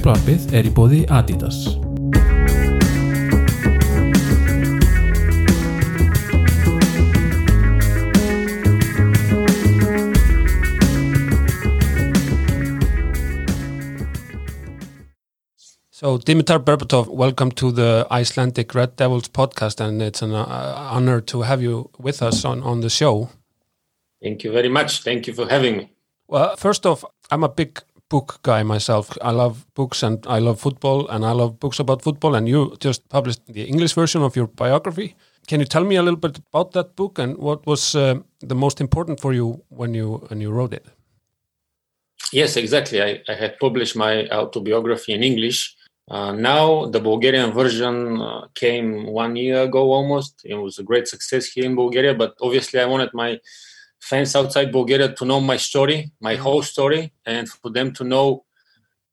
[0.00, 1.56] Djöflavarpið er í bóði Adidas.
[15.92, 20.46] So, Dimitar Berbatov, welcome to the Icelandic Red Devils podcast, and it's an uh,
[20.94, 23.28] honor to have you with us on, on the show.
[24.22, 25.02] Thank you very much.
[25.02, 25.92] Thank you for having me.
[26.26, 29.16] Well, first off, I'm a big book guy myself.
[29.22, 32.34] I love books and I love football and I love books about football.
[32.34, 35.14] And you just published the English version of your biography.
[35.46, 38.54] Can you tell me a little bit about that book and what was uh, the
[38.54, 40.86] most important for you when you when you wrote it?
[42.32, 43.02] Yes, exactly.
[43.02, 45.76] I, I had published my autobiography in English
[46.10, 50.40] uh, now the Bulgarian version uh, came one year ago almost.
[50.44, 53.38] It was a great success here in Bulgaria, but obviously I wanted my
[54.00, 56.42] fans outside Bulgaria to know my story, my mm-hmm.
[56.42, 58.44] whole story, and for them to know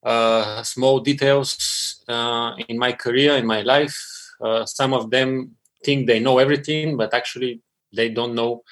[0.03, 3.97] uh, small details uh, in my career, in my life.
[4.39, 7.61] Uh, some of them think they know everything, but actually
[7.93, 8.63] they don't know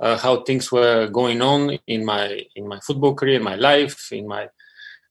[0.00, 4.12] uh, how things were going on in my in my football career, in my life,
[4.12, 4.48] in my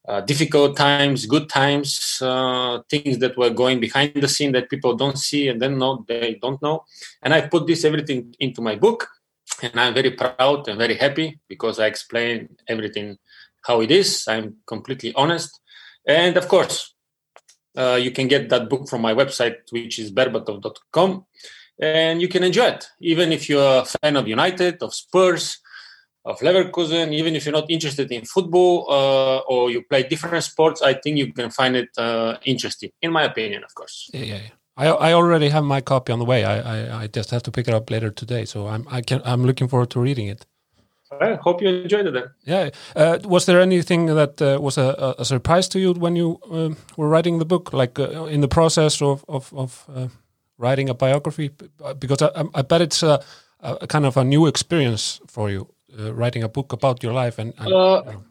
[0.08, 4.96] uh, difficult times, good times, uh, things that were going behind the scene that people
[4.96, 6.84] don't see and then know they don't know.
[7.22, 9.08] And I put this everything into my book,
[9.64, 13.18] and I'm very proud and very happy because I explain everything
[13.66, 14.26] how it is.
[14.28, 15.60] I'm completely honest,
[16.08, 16.94] and of course,
[17.78, 21.26] uh, you can get that book from my website, which is berbatov.com,
[21.80, 25.60] and you can enjoy it, even if you're a fan of United, of Spurs
[26.26, 30.82] of Leverkusen, even if you're not interested in football uh, or you play different sports,
[30.82, 34.10] I think you can find it uh, interesting, in my opinion, of course.
[34.14, 34.36] Yeah, yeah.
[34.36, 34.59] yeah.
[34.80, 36.46] I, I already have my copy on the way.
[36.46, 39.22] I, I, I just have to pick it up later today, so I'm I can
[39.26, 40.46] I'm looking forward to reading it.
[41.22, 42.30] I hope you enjoyed it then.
[42.46, 42.70] Yeah.
[42.96, 46.70] Uh, was there anything that uh, was a, a, surprise to you when you uh,
[46.98, 50.08] were writing the book, like uh, in the process of of, of uh,
[50.58, 51.50] writing a biography?
[52.00, 53.20] Because I, I bet it's a,
[53.60, 55.68] a, kind of a new experience for you
[56.00, 58.24] uh, writing a book about your life and, and uh, you know.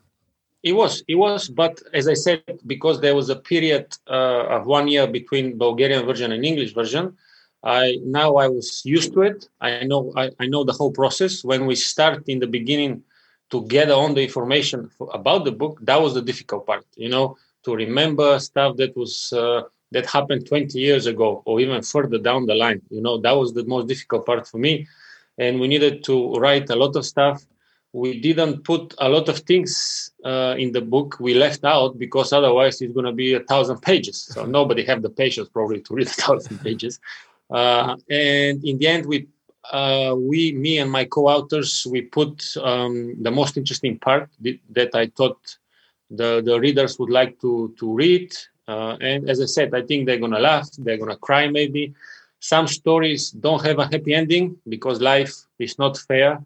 [0.63, 4.67] It was it was but as i said because there was a period uh, of
[4.67, 7.17] one year between bulgarian version and english version
[7.63, 9.49] i now i was used to it.
[9.61, 11.45] I know i, I know the whole process.
[11.45, 13.03] When we start in the beginning
[13.51, 17.09] to gather on the information for, about the book that was the difficult part you
[17.09, 22.19] know to remember stuff that was uh, that happened 20 years ago or even further
[22.19, 24.87] down the line you know that was the most difficult part for me.
[25.39, 27.47] And we needed to write a lot of stuff.
[28.03, 31.17] We didn't put a lot of things uh, in the book.
[31.21, 34.17] We left out because otherwise it's going to be a thousand pages.
[34.35, 37.01] So nobody have the patience probably to read a thousand pages.
[37.51, 39.27] Uh, and in the end, we,
[39.73, 45.07] uh, we, me and my co-authors, we put um, the most interesting part that I
[45.17, 45.41] thought
[46.11, 48.35] the, the readers would like to to read.
[48.67, 51.95] Uh, and as I said, I think they're gonna laugh, they're gonna cry maybe,
[52.41, 56.41] some stories don't have a happy ending because life is not fair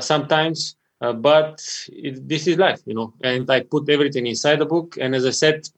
[0.00, 4.66] sometimes uh, but it, this is life you know and i put everything inside the
[4.66, 4.96] book.
[5.00, 5.68] And as i said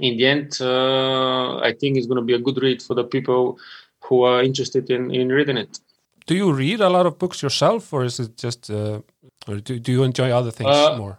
[0.00, 3.04] in the end uh, i think it's going to be a good read for the
[3.04, 3.58] people
[4.04, 5.80] who are interested in, in reading it.
[6.26, 9.00] Do you read a lot of books yourself or is it just uh,
[9.48, 11.18] or do, do you enjoy other things uh, more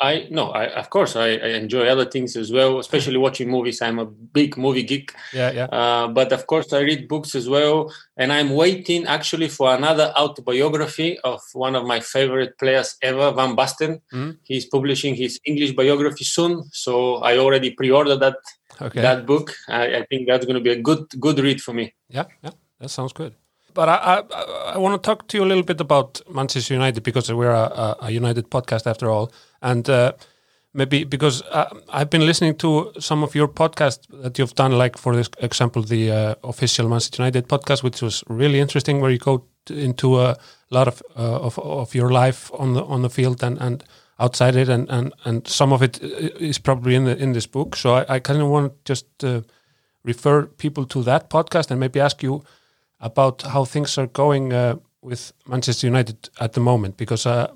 [0.00, 3.82] I no, I of course I, I, enjoy other things as well, especially watching movies.
[3.82, 5.12] I'm a big movie geek.
[5.32, 5.64] Yeah, yeah.
[5.64, 10.12] Uh, but of course I read books as well, and I'm waiting actually for another
[10.16, 14.00] autobiography of one of my favorite players ever, Van Basten.
[14.12, 14.30] Mm-hmm.
[14.44, 18.36] He's publishing his English biography soon, so I already pre-ordered that
[18.80, 19.02] okay.
[19.02, 19.54] that book.
[19.68, 21.94] I, I think that's going to be a good good read for me.
[22.08, 23.34] Yeah, yeah, that sounds good.
[23.74, 23.96] But I,
[24.32, 27.52] I, I want to talk to you a little bit about Manchester United because we're
[27.52, 29.30] a, a United podcast after all
[29.62, 30.12] and uh,
[30.72, 34.98] maybe because uh, I've been listening to some of your podcasts that you've done, like
[34.98, 39.18] for this example, the uh, official Manchester United podcast, which was really interesting, where you
[39.18, 40.36] go into a
[40.70, 43.84] lot of, uh, of of your life on the on the field and and
[44.18, 47.76] outside it, and and and some of it is probably in the in this book.
[47.76, 49.42] So I, I kind of want just uh,
[50.04, 52.42] refer people to that podcast and maybe ask you
[53.00, 57.52] about how things are going uh, with Manchester United at the moment because uh,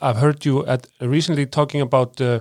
[0.00, 2.40] I've heard you at recently talking about uh,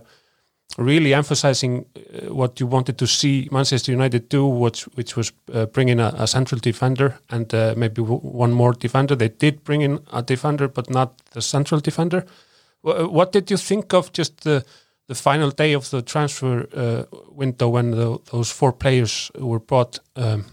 [0.78, 5.66] really emphasizing uh, what you wanted to see Manchester United do, which which was uh,
[5.66, 9.16] bring in a, a, central defender and uh, maybe one more defender.
[9.16, 12.26] They did bring in a defender, but not the central defender.
[12.84, 14.64] W what did you think of just the
[15.08, 17.04] the final day of the transfer uh,
[17.36, 20.00] window when the, those four players were brought?
[20.16, 20.46] Um,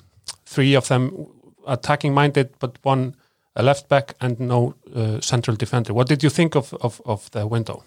[0.47, 1.27] three of them
[1.67, 3.15] attacking minded, but one
[3.59, 5.93] a left back and no uh, central defender.
[5.93, 7.85] What did you think of, of, of the window?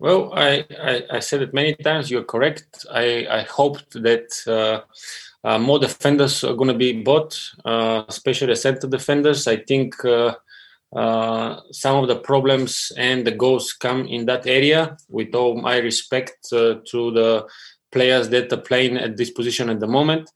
[0.00, 2.10] Well, I, I, I, said it many times.
[2.10, 2.84] You're correct.
[2.90, 4.80] I, I hoped that uh,
[5.46, 9.46] uh, more defenders are going to be bought, uh, especially center defenders.
[9.46, 10.34] I think uh,
[10.96, 14.96] uh, some of the problems and the goals come in that area.
[15.08, 17.46] With all my respect to the
[17.92, 20.28] players that are playing at this position at the moment,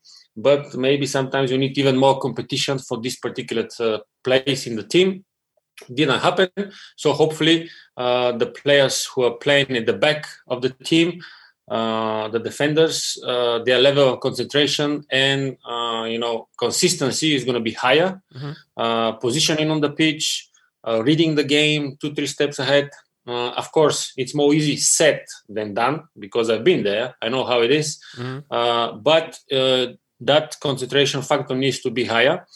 [0.46, 3.66] but maybe sometimes you need even more competition for this particular
[4.24, 5.24] place in the team
[5.92, 6.48] didn't happen.
[6.96, 11.20] So hopefully, uh, the players who are playing at the back of the team,
[11.70, 17.54] uh, the defenders, uh, their level of concentration and uh, you know consistency is going
[17.54, 18.20] to be higher.
[18.34, 18.52] Mm-hmm.
[18.76, 20.48] Uh, positioning on the pitch,
[20.86, 22.90] uh, reading the game two three steps ahead.
[23.62, 25.20] of course, it's more easy said
[25.56, 27.14] than done because I've been there.
[27.20, 28.00] I know how it is.
[28.16, 29.02] Mm-hmm.
[29.02, 29.38] but
[30.20, 32.46] that concentration factor needs to be higher.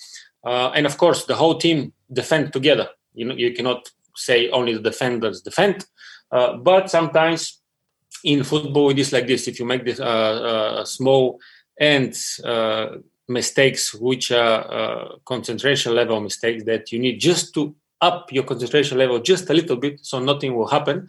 [0.44, 2.88] and of course, the whole team defend together.
[3.14, 5.86] You know you cannot say only the defenders defend
[6.32, 7.60] uh, but sometimes
[8.24, 9.46] in football it is like this.
[9.46, 11.38] If you make this uh, uh, small
[11.78, 12.86] and uh,
[13.28, 18.98] mistakes which are uh, concentration level mistakes that you need just to up your concentration
[18.98, 21.06] level just a little bit so nothing will happen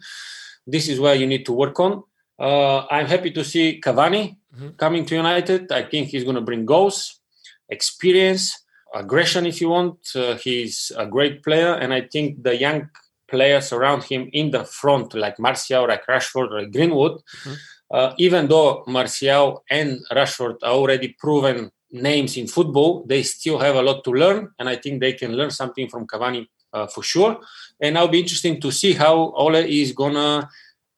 [0.66, 2.02] this is where you need to work on.
[2.38, 4.68] Uh, i'm happy to see cavani mm-hmm.
[4.76, 7.20] coming to united i think he's going to bring goals
[7.68, 8.64] experience
[8.94, 9.98] aggression if you want.
[10.14, 12.88] Uh, he's a great player, and I think the young
[13.28, 17.54] players around him in the front, like Martial, like Rashford, like Greenwood, mm-hmm.
[17.90, 23.76] uh, even though Martial and Rashford are already proven names in football, they still have
[23.76, 27.02] a lot to learn, and I think they can learn something from Cavani uh, for
[27.02, 27.38] sure.
[27.80, 30.48] And I'll be interesting to see how Ole is gonna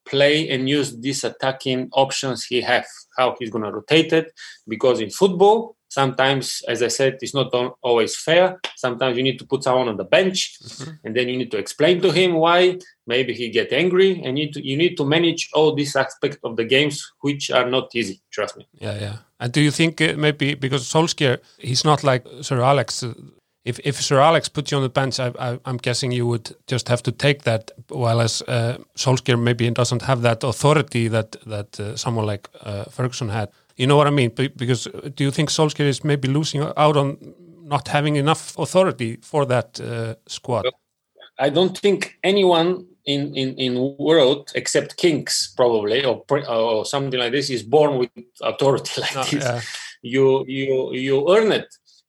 [0.06, 2.86] play and use these attacking options he have,
[3.16, 4.32] how he's gonna rotate it,
[4.66, 7.48] because in football sometimes as i said it's not
[7.82, 8.60] always fair.
[8.76, 10.90] Sometimes you need to put someone on the bench mm-hmm.
[11.04, 14.46] and then you need to explain to him why maybe he get angry and you,
[14.46, 17.94] need to, you need to manage all these aspects of the games which are not
[17.94, 18.68] easy trust me.
[18.86, 19.16] Yeah yeah.
[19.40, 23.14] And do you think uh, maybe because Solskjaer he's not like Sir Alex uh,
[23.66, 26.88] if, if Sir Alex put you on the bench, I, am guessing you would just
[26.88, 27.72] have to take that.
[27.88, 32.84] While as uh, Solskjaer maybe doesn't have that authority that that uh, someone like uh,
[32.84, 33.48] Ferguson had.
[33.76, 34.30] You know what I mean?
[34.56, 37.16] Because uh, do you think Solskjaer is maybe losing out on
[37.64, 40.64] not having enough authority for that uh, squad?
[41.38, 47.32] I don't think anyone in in in world except kings probably or or something like
[47.32, 48.10] this is born with
[48.42, 49.44] authority like no, this.
[49.44, 49.60] Yeah.
[50.02, 51.66] You you you earn it.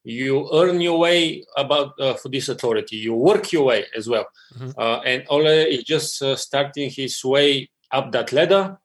[0.07, 2.95] You earn your way about uh, for this authority.
[2.95, 4.25] You work your way as well.
[4.55, 4.79] Mm-hmm.
[4.79, 8.77] Uh, and Ole is just uh, starting his way up that ladder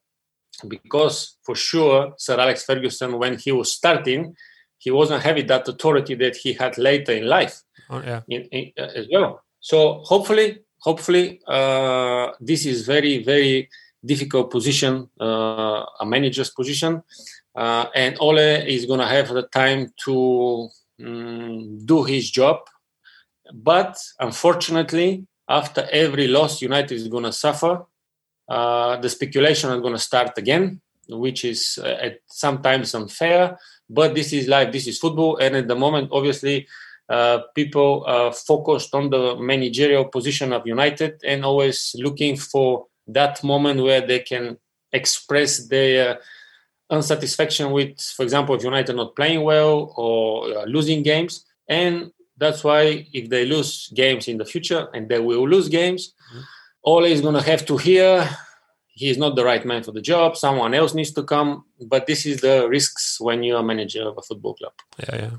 [0.67, 4.35] because for sure Sir Alex Ferguson, when he was starting,
[4.79, 8.23] he wasn't having that authority that he had later in life oh, yeah.
[8.29, 9.45] in, in, uh, as well.
[9.61, 13.69] So hopefully, hopefully, uh, this is very very
[14.05, 17.05] difficult position, uh, a manager's position,
[17.55, 20.69] uh, and Ole is gonna have the time to
[21.05, 22.61] um, do his job.
[23.53, 27.87] But unfortunately, after every loss, United is gonna suffer
[28.49, 33.59] uh, the speculation is going to start again, which is uh, sometimes unfair.
[33.89, 36.67] But this is life, this is football, and at the moment, obviously,
[37.09, 43.43] uh, people are focused on the managerial position of United and always looking for that
[43.43, 44.57] moment where they can
[44.93, 46.21] express their
[46.93, 51.45] unsatisfaction with, for example, if United not playing well or uh, losing games.
[51.69, 56.03] And that's why if they lose games in the future, and they will lose games,
[56.31, 56.41] mm-hmm.
[56.85, 58.29] Ole is going to have to hear
[58.95, 60.37] he's not the right man for the job.
[60.37, 61.65] Someone else needs to come.
[61.81, 64.73] But this is the risks when you're a manager of a football club.
[64.99, 65.31] Yeah, yeah.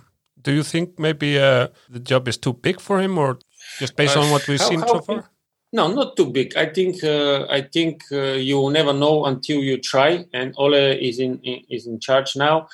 [0.41, 3.39] Do you think maybe uh, the job is too big for him, or
[3.79, 5.29] just based uh, on what we've how, seen how, so far?
[5.73, 6.55] No, not too big.
[6.55, 10.25] I think uh, I think uh, you will never know until you try.
[10.33, 12.67] And Ole is in, in is in charge now.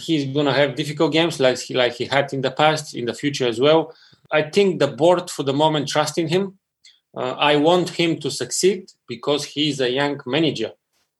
[0.00, 3.14] He's gonna have difficult games like he like he had in the past, in the
[3.14, 3.94] future as well.
[4.32, 6.58] I think the board for the moment trusting him
[7.16, 10.72] uh, I want him to succeed because he's a young manager.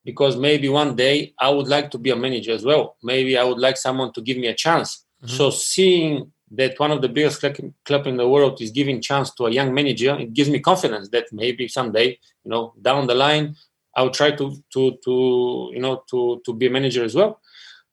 [0.05, 2.97] Because maybe one day I would like to be a manager as well.
[3.03, 5.05] Maybe I would like someone to give me a chance.
[5.23, 5.37] Mm-hmm.
[5.37, 7.41] So seeing that one of the biggest
[7.85, 11.09] club in the world is giving chance to a young manager, it gives me confidence
[11.09, 13.57] that maybe someday, you know, down the line,
[13.97, 17.41] I'll try to to to you know to to be a manager as well.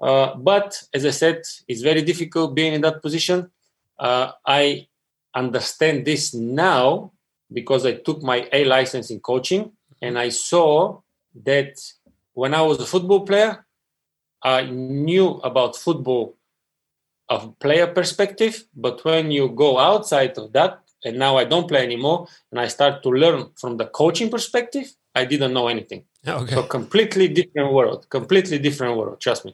[0.02, 3.52] Uh, but as I said, it's very difficult being in that position.
[3.98, 4.88] Uh, I
[5.36, 7.12] understand this now
[7.52, 11.02] because I took my A license in coaching and I saw
[11.44, 11.76] that
[12.34, 13.66] when I was a football player,
[14.42, 16.38] I knew about football
[17.30, 21.84] of player perspective, but when you go outside of that, and now I don't play
[21.84, 26.04] anymore, and I start to learn from the coaching perspective, I didn't know anything.
[26.28, 26.56] Okay.
[26.56, 29.20] So completely different world, completely different world.
[29.22, 29.54] Trust me.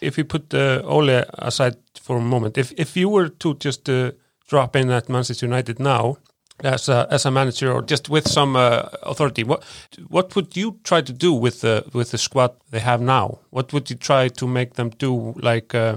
[0.00, 3.88] if we put uh, Ole aside for a moment, if if you were to just
[3.88, 4.12] uh,
[4.48, 6.16] drop in at Manchester United now
[6.64, 9.64] as a as a manager or just with some uh, authority, what
[10.08, 13.38] what would you try to do with the with the squad they have now?
[13.50, 15.34] What would you try to make them do?
[15.36, 15.96] Like, uh,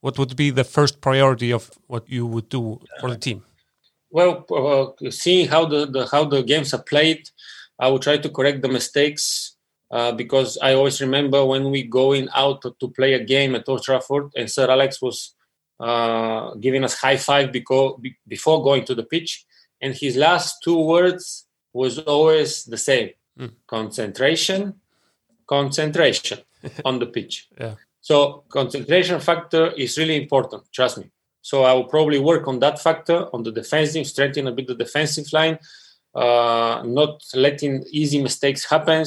[0.00, 3.42] what would be the first priority of what you would do for the team?
[4.10, 7.28] Well, uh, seeing how the, the how the games are played,
[7.78, 9.56] I will try to correct the mistakes
[9.90, 13.68] uh, because I always remember when we going out to, to play a game at
[13.68, 15.34] Old Trafford and Sir Alex was
[15.78, 19.44] uh, giving us high five because, before going to the pitch,
[19.80, 23.52] and his last two words was always the same: Mm.
[23.66, 24.74] concentration,
[25.46, 26.40] concentration
[26.84, 27.48] on the pitch.
[27.58, 27.76] Yeah.
[28.00, 30.62] So concentration factor is really important.
[30.72, 31.10] Trust me.
[31.42, 34.74] So I will probably work on that factor on the defensive, strengthening a bit the
[34.74, 35.58] defensive line,
[36.14, 39.04] uh, not letting easy mistakes happen.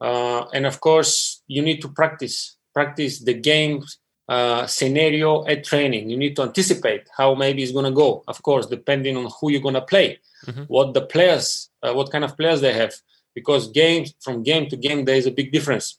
[0.00, 3.82] Uh, and of course, you need to practice practice the game
[4.28, 6.10] uh, scenario at training.
[6.10, 8.24] You need to anticipate how maybe it's going to go.
[8.26, 10.64] Of course, depending on who you're going to play, Mhm.
[10.68, 12.92] what the players, uh, what kind of players they have,
[13.34, 15.98] because games from game to game there is a big difference.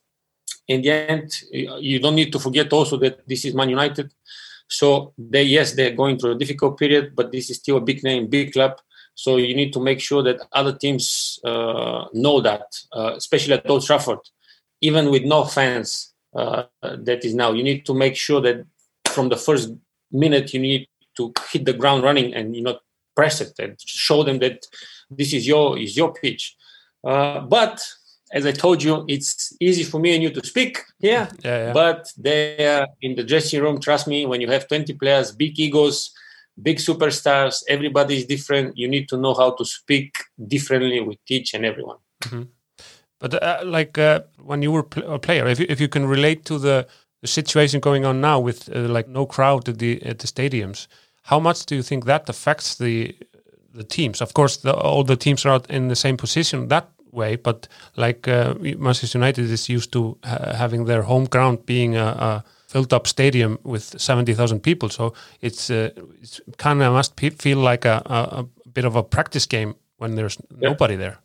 [0.68, 4.12] In the end, you don't need to forget also that this is Man United.
[4.68, 8.02] So they yes they're going through a difficult period, but this is still a big
[8.02, 8.80] name, big club.
[9.14, 13.70] So you need to make sure that other teams uh, know that, uh, especially at
[13.70, 14.18] Old Trafford,
[14.80, 16.12] even with no fans.
[16.34, 17.52] Uh, that is now.
[17.52, 18.66] You need to make sure that
[19.06, 19.70] from the first
[20.12, 20.86] minute you need
[21.16, 22.78] to hit the ground running and you know
[23.14, 24.66] press it and show them that
[25.10, 26.54] this is your is your pitch.
[27.02, 27.80] Uh, but
[28.32, 31.28] as I told you, it's easy for me and you to speak here.
[31.42, 31.72] Yeah, yeah.
[31.72, 36.12] But there in the dressing room, trust me, when you have 20 players, big egos,
[36.60, 38.76] big superstars, everybody is different.
[38.76, 40.16] You need to know how to speak
[40.46, 41.98] differently with each and everyone.
[43.18, 46.06] But uh, like uh, when you were pl- a player, if you, if you can
[46.06, 46.86] relate to the,
[47.22, 50.86] the situation going on now with uh, like no crowd at the at the stadiums,
[51.22, 53.16] how much do you think that affects the
[53.72, 54.20] the teams?
[54.20, 58.28] Of course, the, all the teams are in the same position that way, but like
[58.28, 62.92] uh, Manchester United is used to ha- having their home ground being a, a filled
[62.92, 65.90] up stadium with seventy thousand people, so it's uh,
[66.22, 69.74] it's kind of must pe- feel like a, a, a bit of a practice game
[69.98, 70.70] when there's Yeah.
[70.70, 71.16] nobody there.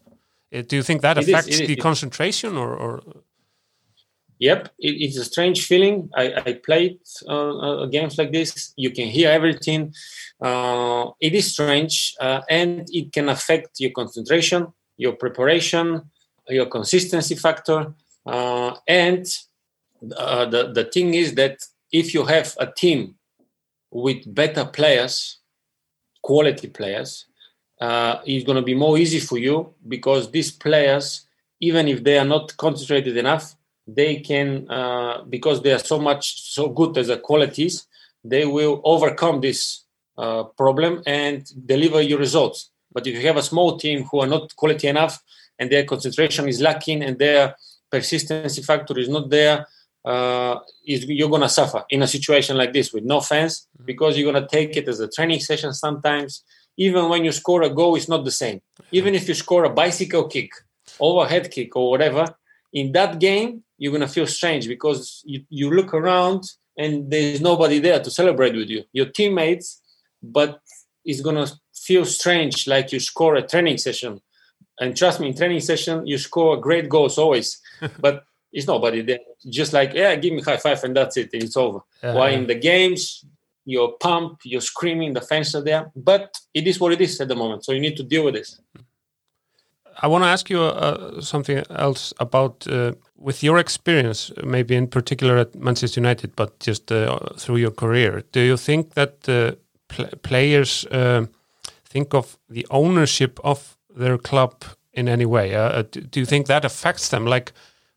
[0.53, 3.01] Uh, Do you think that It is- affects it the it- concentration, or, or
[4.39, 6.09] Yep, it, it's a strange feeling.
[6.15, 8.73] I, I played uh, uh, games like this.
[8.75, 9.93] You can hear everything.
[10.41, 15.85] Uh, it is strange, uh, and it can affect your concentration, your preparation,
[16.47, 17.79] your consistency factor.
[18.25, 19.25] Uh, and
[20.15, 21.55] uh, the the thing is that
[21.91, 23.15] if you have a team
[23.89, 25.13] with better players,
[26.21, 27.25] quality players,
[27.79, 29.55] uh, it's going to be more easy for you
[29.87, 31.05] because these players,
[31.59, 33.55] even if they are not concentrated enough,
[33.87, 36.23] they can uh, because they are so much
[36.57, 37.87] so good as a qualities
[38.23, 39.85] they will overcome this
[40.17, 44.27] uh, problem and deliver you results but if you have a small team who are
[44.27, 45.21] not quality enough
[45.57, 47.55] and their concentration is lacking and their
[47.89, 49.67] persistency factor is not there
[50.05, 54.17] uh, is you're going to suffer in a situation like this with no fans because
[54.17, 56.43] you're going to take it as a training session sometimes.
[56.77, 58.61] Even when you score a goal it's not the same.
[58.91, 60.51] Even if you score a bicycle kick
[60.99, 62.25] overhead kick or whatever
[62.73, 66.43] in that game you're going to feel strange because you, you look around
[66.77, 68.83] and there's nobody there to celebrate with you.
[68.93, 69.81] Your teammates
[70.23, 70.59] but
[71.05, 71.53] it's going to
[71.91, 74.21] feel strange like you score a training session.
[74.79, 77.49] And trust me in training session you score great goals always.
[78.05, 78.15] But
[78.55, 79.23] it's nobody there.
[79.59, 81.79] Just like yeah give me high five and that's it and it's over.
[82.03, 83.01] Uh, while in the games
[83.71, 85.83] you're pumped you're screaming the fans are there.
[86.11, 86.27] But
[86.59, 88.49] it is what it is at the moment so you need to deal with this.
[90.03, 91.57] I want to ask you uh, something
[91.87, 97.19] else about uh, with your experience, maybe in particular at Manchester United, but just uh,
[97.37, 98.23] through your career.
[98.31, 99.51] Do you think that uh,
[99.91, 101.25] pl players uh,
[101.91, 104.53] think of the ownership of their club
[104.93, 105.55] in any way?
[105.55, 107.25] Uh, do, do you think that affects them?
[107.25, 107.51] Like,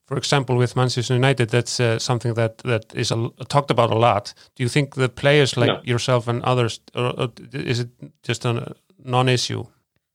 [0.07, 3.99] for example, with Manchester United, that's uh, something that that is a, talked about a
[3.99, 4.35] lot.
[4.57, 5.81] Do you think the players like No.
[5.93, 7.89] yourself and others, or, or is it
[8.29, 9.65] just a non-issue?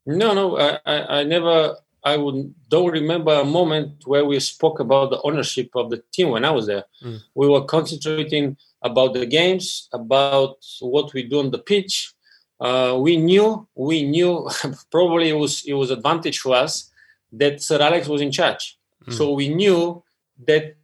[0.05, 1.75] No, no, I, I, I never.
[2.05, 6.29] I would don't remember a moment where we spoke about the ownership of the team
[6.31, 6.85] when I was there.
[7.03, 7.19] Mm.
[7.35, 12.13] We were concentrating about the games, about what we do on the pitch.
[12.59, 14.49] Uh, we knew, we knew.
[14.91, 16.91] probably it was it was advantage for us
[17.31, 19.13] that Sir Alex was in charge, Mm.
[19.17, 20.03] so we knew
[20.47, 20.75] that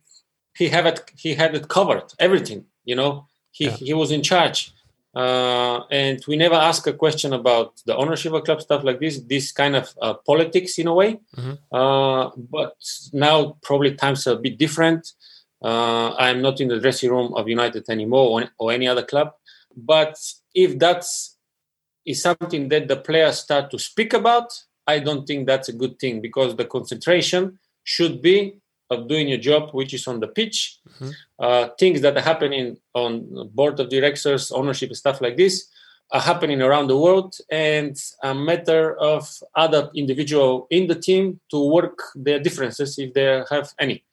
[0.57, 0.99] he had it.
[1.17, 2.65] He had it covered, everything.
[2.85, 3.77] You know, he Yeah.
[3.87, 4.71] he was in charge,
[5.15, 9.19] uh, and we never asked a question about the ownership of club stuff like this
[9.33, 11.57] this kind of uh, politics in a way Mhm.
[11.71, 12.75] uh, but
[13.13, 15.01] now probably times are a bit different
[15.63, 19.27] uh, i'm not in the dressing room of united anymore or, or any other club
[19.75, 20.15] but
[20.53, 21.34] if that's
[22.05, 24.51] is something that the players start to speak about
[24.87, 28.55] i don't think that's a good thing because the concentration should be
[28.89, 30.79] of doing your job which is on the pitch.
[31.39, 35.69] Uh, things that are happening on board of directors, ownership, stuff like this
[36.11, 41.57] are happening around the world, and a matter of other individual in the team to
[41.67, 44.03] work their differences if they have any.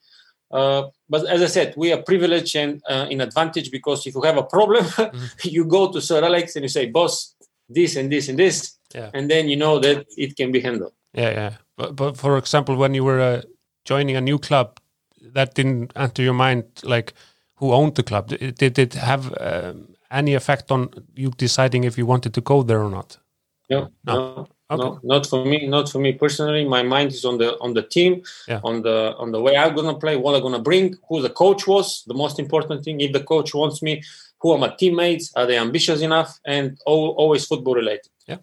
[0.51, 4.23] Uh, but as I said, we are privileged and uh, in advantage because if you
[4.23, 4.87] have a problem,
[5.43, 7.35] you go to Sir Alex and you say, "Boss,
[7.75, 9.11] this and this and this," Yeah.
[9.15, 10.93] and then you know that it can be handled.
[11.15, 11.53] Yeah, yeah.
[11.77, 13.43] But, but for example, when you were uh,
[13.85, 14.79] joining a new club,
[15.35, 17.15] that didn't enter your mind, like
[17.57, 18.29] who owned the club?
[18.29, 22.63] Did, did it have um, any effect on you deciding if you wanted to go
[22.63, 23.19] there or not?
[23.71, 24.15] No, No.
[24.15, 24.83] no, Okay.
[24.85, 25.67] no, not for me.
[25.67, 26.65] Not for me personally.
[26.65, 28.61] My mind is on the on the team, Yeah.
[28.65, 31.67] on the on the way I'm gonna play, what I'm gonna bring, who the coach
[31.67, 32.03] was.
[32.07, 33.01] The most important thing.
[33.01, 34.03] If the coach wants me,
[34.43, 35.33] who are my teammates?
[35.37, 36.39] Are they ambitious enough?
[36.45, 38.11] And al- always football related.
[38.27, 38.39] Yeah,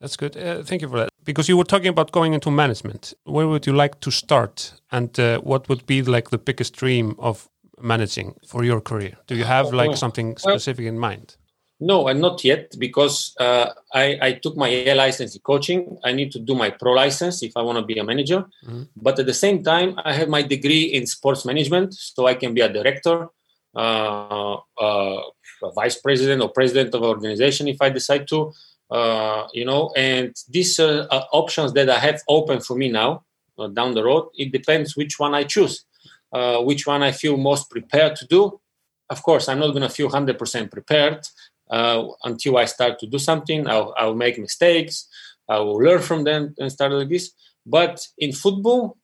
[0.00, 0.36] that's good.
[0.36, 1.08] Uh, thank you for that.
[1.24, 3.14] Because you were talking about going into management.
[3.24, 7.14] Where would you like to start, and uh, what would be like the biggest dream
[7.18, 7.48] of
[7.80, 9.16] managing for your career?
[9.26, 11.36] Do you have like something specific in mind?
[11.78, 15.98] No, and not yet because uh, I, I took my A license in coaching.
[16.04, 18.46] I need to do my pro license if I want to be a manager.
[18.64, 18.88] Mhm.
[18.96, 22.54] But at the same time, I have my degree in sports management, so I can
[22.54, 23.28] be a director,
[25.74, 28.52] vice president, or president of an organization if I decide to.
[28.90, 33.24] Uh, you know, and these uh, options that I have open for me now
[33.58, 34.28] uh, down the road.
[34.36, 35.84] It depends which one I choose,
[36.32, 38.60] uh, which one I feel most prepared to do.
[39.10, 41.26] Of course, I'm not going to feel 100% prepared
[41.70, 43.68] uh, until I start to do something.
[43.68, 45.08] I'll, I'll make mistakes.
[45.48, 47.32] I will learn from them and start like this.
[47.64, 48.98] But in football,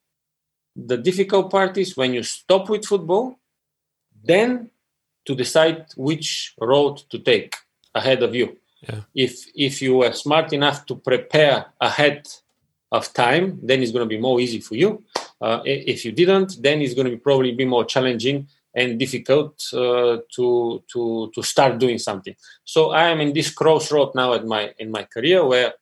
[0.77, 3.37] the difficult part is when you stop with football,
[4.25, 4.71] then
[5.25, 7.55] to decide which road to take
[7.95, 8.57] ahead of you.
[8.81, 9.01] Yeah.
[9.15, 12.29] If if you were smart enough to prepare ahead
[12.91, 15.03] of time, then it's going to be more easy for you.
[15.41, 19.63] Uh, if you didn't, then it's going to be probably be more challenging and difficult
[19.73, 22.35] uh, to to to start doing something.
[22.65, 25.75] So I am in this crossroad now at my in my career where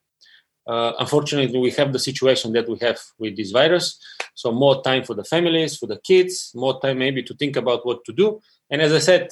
[0.67, 3.99] uh, unfortunately we have the situation that we have with this virus.
[4.35, 7.85] So more time for the families, for the kids, more time maybe to think about
[7.85, 8.41] what to do.
[8.71, 9.31] And as I said,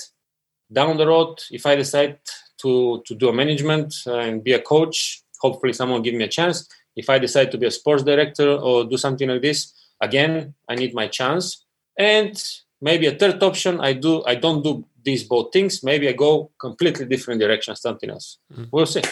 [0.72, 2.18] down the road, if I decide
[2.62, 6.28] to to do a management uh, and be a coach, hopefully someone give me a
[6.28, 6.68] chance.
[6.96, 10.74] If I decide to be a sports director or do something like this, again, I
[10.74, 11.64] need my chance.
[11.96, 12.34] And
[12.80, 15.82] maybe a third option, I do I don't do these both things.
[15.82, 18.38] Maybe I go completely different direction, something else.
[18.72, 19.02] We'll see.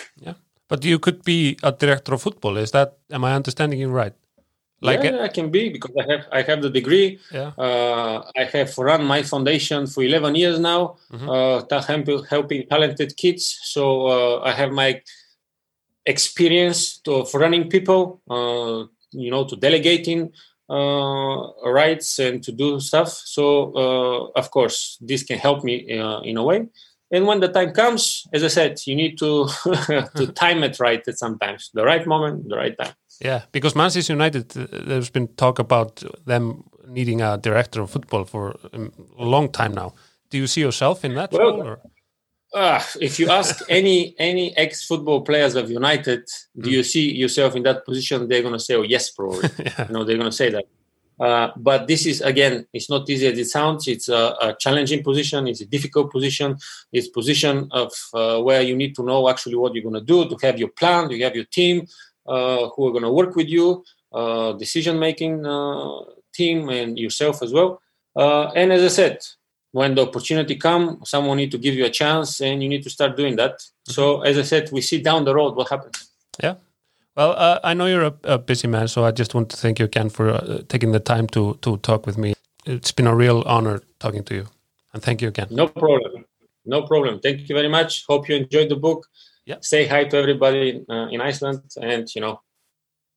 [0.69, 2.57] But you could be a director of football.
[2.57, 4.15] Is that am I understanding you right?
[4.83, 7.19] Like yeah, I can be because I have I have the degree.
[7.33, 11.29] yeah, Uh, I have run my foundation for 11 years now, Mhm.
[11.29, 13.59] uh, helping, helping talented kids.
[13.63, 15.01] So uh, I have my
[16.05, 20.33] experience to, of running people, uh, you know, to delegating
[20.69, 23.09] uh, rights and to do stuff.
[23.09, 26.67] So uh, of course, this can help me uh, in a way.
[27.11, 29.49] And when the time comes, as I said, you need to
[30.17, 32.95] to time it right at sometimes, the right moment, the right time.
[33.21, 33.43] yeah.
[33.53, 38.57] Because Manchester United, uh, there's been talk about them needing a director of football for
[38.73, 39.93] um, a long time now.
[40.31, 41.63] Do you see yourself in that Well, role?
[41.69, 41.79] Or?
[42.55, 46.25] Ah, if you ask any any ex football players of United,
[46.59, 48.29] do you see yourself in that position?
[48.29, 49.87] They're gonna say, "Oh, yes, probably." yeah.
[49.87, 50.65] You know, they're gonna say that.
[51.19, 53.89] Uh, but this is again, it's not easy as it sounds.
[53.89, 55.47] It's a, a challenging position.
[55.49, 56.59] It's a difficult position.
[56.93, 60.37] It's position of uh, where you need to know actually what you're gonna do to
[60.43, 61.11] have your plan.
[61.11, 61.87] You have your team
[62.27, 66.01] uh, who are gonna work with you, uh, decision making uh,
[66.35, 67.81] team, and yourself as well.
[68.15, 69.19] Uh, and as I said,
[69.73, 72.91] when the opportunity come, someone need to give you a chance, and you need to
[72.91, 73.63] start doing that.
[73.85, 76.11] So, as I said, we see down the road what happens.
[76.43, 76.55] Yeah.
[77.17, 79.79] Well, uh, I know you're a, a busy man, so I just want to thank
[79.79, 82.35] you again for uh, taking the time to to talk with me.
[82.67, 84.47] It's been a real honor talking to you,
[84.93, 85.49] and thank you again.
[85.51, 86.27] No problem.
[86.65, 87.21] No problem.
[87.21, 88.05] Thank you very much.
[88.09, 89.07] Hope you enjoyed the book.
[89.47, 89.57] Yeah.
[89.61, 92.41] Say hi to everybody uh, in Iceland, and you know,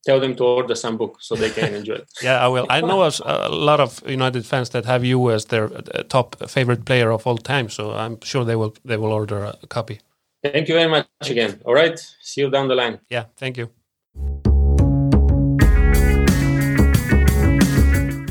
[0.06, 2.10] tell them to order some book so they can enjoy it.
[2.24, 2.68] Yeah, I will.
[2.70, 6.86] I know a, lot of United fans that have you as their uh, top favorite
[6.86, 10.00] player of all time, so I'm sure they will they will order a copy.
[10.44, 11.60] Thank you very much again.
[11.66, 12.00] All right.
[12.22, 13.00] See you down the line.
[13.10, 13.70] Yeah, thank you.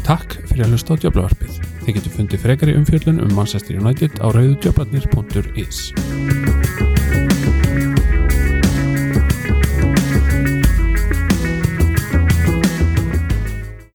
[0.08, 1.58] Takk fyrir að hlusta á Djöflavarpið.
[1.84, 5.82] Þið getur fundið frekari umfjöllun um Manchester United á rauðudjöflarnir.is.